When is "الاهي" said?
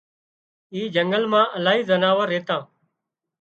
1.57-1.81